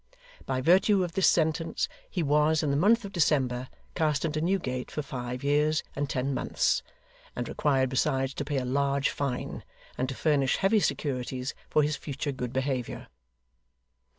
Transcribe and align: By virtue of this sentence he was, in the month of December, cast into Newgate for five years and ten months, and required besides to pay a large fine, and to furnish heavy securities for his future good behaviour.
By 0.47 0.61
virtue 0.61 1.03
of 1.03 1.11
this 1.11 1.27
sentence 1.29 1.87
he 2.09 2.23
was, 2.23 2.63
in 2.63 2.71
the 2.71 2.75
month 2.75 3.05
of 3.05 3.11
December, 3.11 3.69
cast 3.93 4.25
into 4.25 4.41
Newgate 4.41 4.89
for 4.89 5.03
five 5.03 5.43
years 5.43 5.83
and 5.95 6.09
ten 6.09 6.33
months, 6.33 6.81
and 7.35 7.47
required 7.47 7.89
besides 7.91 8.33
to 8.33 8.43
pay 8.43 8.57
a 8.57 8.65
large 8.65 9.11
fine, 9.11 9.63
and 9.99 10.09
to 10.09 10.15
furnish 10.15 10.55
heavy 10.57 10.79
securities 10.79 11.53
for 11.69 11.83
his 11.83 11.97
future 11.97 12.31
good 12.31 12.51
behaviour. 12.51 13.09